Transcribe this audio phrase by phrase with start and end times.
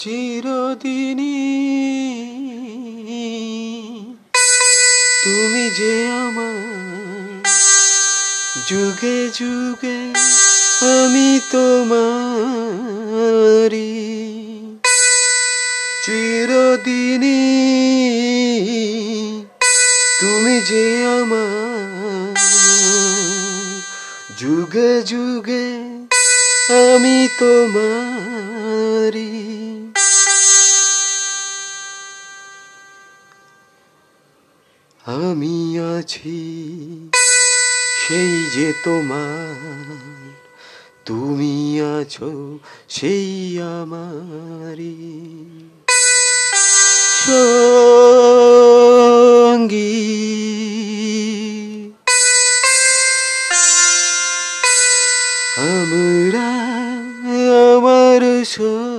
[0.00, 1.36] চিরদিনই।
[5.24, 7.44] তুমি যে আমার
[8.68, 9.98] যুগে যুগে
[10.94, 11.90] আমি তোমারি
[16.06, 17.42] চিরদিনই
[20.20, 22.34] তুমি যে আমার
[24.38, 25.66] যুগে যুগে
[26.70, 29.30] আমি তোমারি।
[35.04, 36.40] আমি আছি
[38.06, 40.34] সেই যে তোমার
[41.04, 42.58] তুমি আছো
[42.88, 45.09] সেই আমারি।
[55.58, 56.48] আমরা
[57.74, 58.89] আমার সঙ্গী